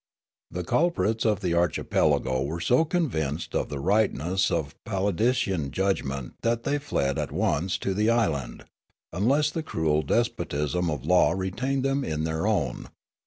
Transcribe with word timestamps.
The 0.49 0.63
culprits 0.63 1.25
of 1.27 1.41
the 1.41 1.53
archipelago 1.53 2.41
were 2.41 2.59
so 2.59 2.83
convinced 2.85 3.53
of 3.53 3.69
the 3.69 3.77
rightness 3.79 4.49
of 4.49 4.73
Palindician 4.83 5.69
judgment 5.69 6.33
that 6.41 6.63
they 6.63 6.79
fled 6.79 7.19
at 7.19 7.31
once 7.31 7.77
to 7.77 7.93
the 7.93 8.09
island, 8.09 8.65
unless 9.13 9.51
the 9.51 9.61
cruel 9.61 10.01
despotism 10.01 10.89
of 10.89 11.05
law 11.05 11.33
retained 11.33 11.83
them 11.83 12.03
in 12.03 12.23
their 12.23 12.47
own. 12.47 12.87